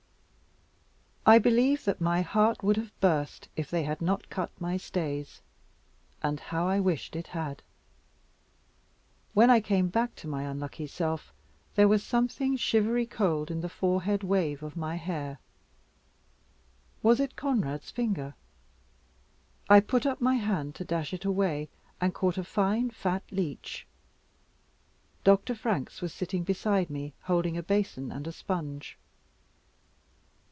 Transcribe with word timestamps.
I 1.23 1.37
believe 1.37 1.85
that 1.85 2.01
my 2.01 2.23
heart 2.23 2.61
would 2.63 2.75
have 2.77 2.99
burst, 2.99 3.47
if 3.55 3.69
they 3.69 3.83
had 3.83 4.01
not 4.01 4.29
cut 4.31 4.49
my 4.59 4.75
stays; 4.75 5.39
and 6.23 6.39
how 6.39 6.67
I 6.67 6.79
wished 6.79 7.15
it 7.15 7.27
had. 7.27 7.61
When 9.35 9.49
I 9.51 9.61
came 9.61 9.87
back 9.87 10.13
to 10.15 10.27
my 10.27 10.43
unlucky 10.43 10.87
self, 10.87 11.31
there 11.75 11.87
was 11.87 12.03
something 12.03 12.57
shivery 12.57 13.05
cold 13.05 13.49
in 13.51 13.61
the 13.61 13.69
forehead 13.69 14.23
wave 14.23 14.61
of 14.63 14.75
my 14.75 14.95
hair. 14.95 15.37
Was 17.03 17.19
it 17.21 17.35
Conrad's 17.37 17.91
finger? 17.91 18.33
I 19.69 19.79
put 19.79 20.05
up 20.07 20.19
my 20.21 20.35
hand 20.35 20.73
to 20.75 20.83
dash 20.83 21.13
it 21.13 21.23
away, 21.23 21.69
and 22.01 22.15
caught 22.15 22.39
a 22.39 22.43
fine 22.43 22.89
fat 22.89 23.21
leech. 23.29 23.85
Dr. 25.23 25.53
Franks 25.55 26.01
was 26.01 26.11
sitting 26.11 26.43
by 26.43 26.87
me, 26.89 27.13
holding 27.21 27.55
a 27.57 27.63
basin 27.63 28.11
and 28.11 28.25
a 28.27 28.33
sponge. 28.33 28.97